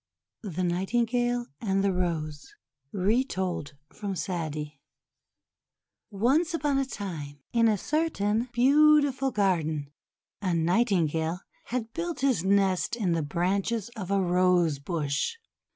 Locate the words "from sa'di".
3.93-4.79